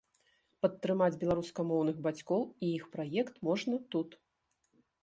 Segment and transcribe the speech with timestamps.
[0.65, 4.09] Падтрымаць беларускамоўных бацькоў і іх праект можна тут.